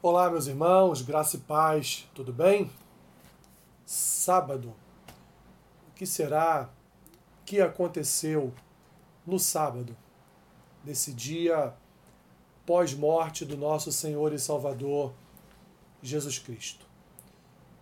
[0.00, 2.70] Olá, meus irmãos, graça e paz, tudo bem?
[3.84, 4.72] Sábado.
[5.88, 6.70] O que será
[7.44, 8.54] que aconteceu
[9.26, 9.96] no sábado,
[10.84, 11.74] nesse dia
[12.64, 15.12] pós-morte do nosso Senhor e Salvador
[16.00, 16.86] Jesus Cristo?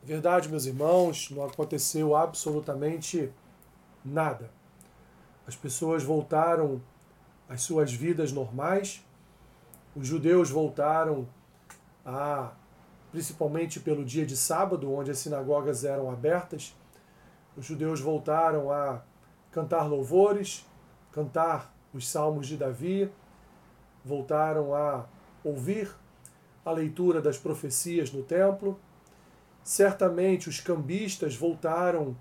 [0.00, 3.28] Verdade, meus irmãos, não aconteceu absolutamente
[4.04, 4.52] nada.
[5.48, 6.80] As pessoas voltaram
[7.48, 9.04] às suas vidas normais,
[9.96, 11.26] os judeus voltaram
[12.04, 12.52] a,
[13.10, 16.76] principalmente pelo dia de sábado, onde as sinagogas eram abertas,
[17.56, 19.02] os judeus voltaram a
[19.52, 20.66] cantar louvores,
[21.12, 23.10] cantar os salmos de Davi,
[24.04, 25.06] voltaram a
[25.44, 25.94] ouvir
[26.64, 28.78] a leitura das profecias no templo.
[29.62, 32.16] Certamente os cambistas voltaram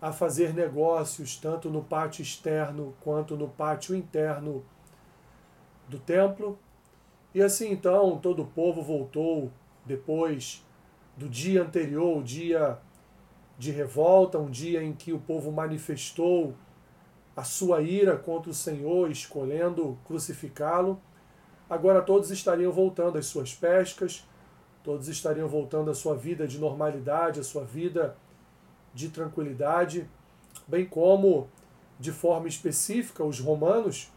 [0.00, 4.64] a fazer negócios tanto no pátio externo quanto no pátio interno
[5.88, 6.58] do templo.
[7.34, 9.50] E assim então todo o povo voltou
[9.84, 10.64] depois
[11.16, 12.78] do dia anterior, o dia
[13.58, 16.54] de revolta, um dia em que o povo manifestou
[17.36, 21.00] a sua ira contra o Senhor, escolhendo crucificá-lo.
[21.68, 24.24] Agora todos estariam voltando às suas pescas,
[24.84, 28.16] todos estariam voltando à sua vida de normalidade, à sua vida
[28.92, 30.08] de tranquilidade,
[30.68, 31.48] bem como,
[31.98, 34.12] de forma específica, os romanos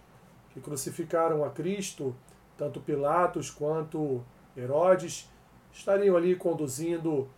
[0.52, 2.16] que crucificaram a Cristo
[2.58, 4.24] tanto Pilatos quanto
[4.56, 5.30] Herodes
[5.72, 7.30] estariam ali conduzindo,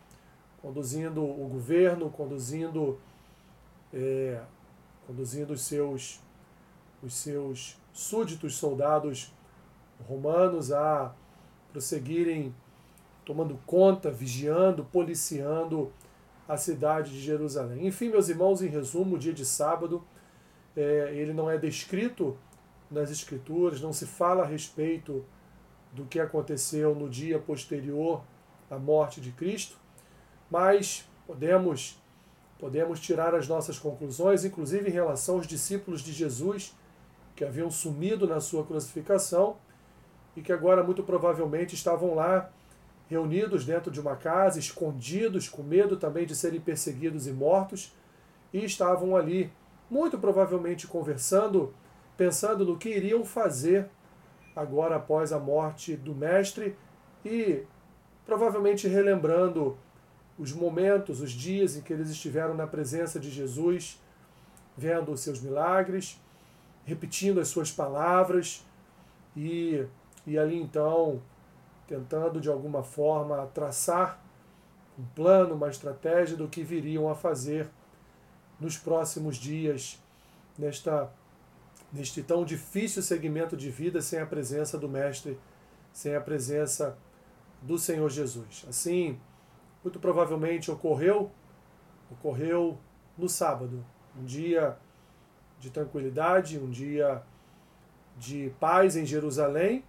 [0.61, 2.97] conduzindo o governo, conduzindo,
[3.93, 4.41] é,
[5.05, 6.21] conduzindo os seus,
[7.03, 9.33] os seus súditos soldados
[10.07, 11.13] romanos a
[11.71, 12.55] prosseguirem
[13.25, 15.91] tomando conta, vigiando, policiando
[16.47, 17.85] a cidade de Jerusalém.
[17.85, 20.03] Enfim, meus irmãos, em resumo, o dia de sábado,
[20.75, 22.35] é, ele não é descrito
[22.89, 25.23] nas Escrituras, não se fala a respeito
[25.93, 28.23] do que aconteceu no dia posterior
[28.69, 29.77] à morte de Cristo,
[30.49, 31.99] mas podemos
[32.59, 36.75] podemos tirar as nossas conclusões, inclusive em relação aos discípulos de Jesus
[37.33, 39.55] que haviam sumido na sua crucificação
[40.35, 42.51] e que agora muito provavelmente estavam lá
[43.09, 47.95] reunidos dentro de uma casa, escondidos, com medo também de serem perseguidos e mortos,
[48.53, 49.51] e estavam ali,
[49.89, 51.73] muito provavelmente conversando
[52.19, 53.87] pensando no que iriam fazer
[54.53, 56.75] agora após a morte do Mestre
[57.23, 57.63] e
[58.25, 59.77] provavelmente relembrando
[60.37, 64.03] os momentos, os dias em que eles estiveram na presença de Jesus,
[64.75, 66.21] vendo os seus milagres,
[66.83, 68.65] repetindo as suas palavras
[69.33, 69.85] e,
[70.27, 71.21] e ali então
[71.87, 74.21] tentando de alguma forma traçar
[74.99, 77.69] um plano, uma estratégia do que viriam a fazer
[78.59, 79.97] nos próximos dias
[80.57, 81.09] nesta
[81.91, 85.39] neste tão difícil segmento de vida sem a presença do Mestre,
[85.91, 86.97] sem a presença
[87.61, 88.65] do Senhor Jesus.
[88.67, 89.19] Assim,
[89.83, 91.31] muito provavelmente ocorreu,
[92.11, 92.77] ocorreu
[93.17, 93.85] no sábado,
[94.17, 94.77] um dia
[95.59, 97.23] de tranquilidade, um dia
[98.17, 99.83] de paz em Jerusalém,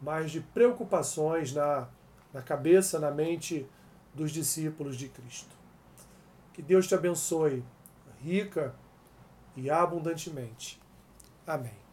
[0.00, 1.88] mas de preocupações na,
[2.32, 3.66] na cabeça, na mente
[4.14, 5.54] dos discípulos de Cristo.
[6.52, 7.64] Que Deus te abençoe
[8.22, 8.74] rica
[9.56, 10.80] e abundantemente.
[11.46, 11.83] Amém.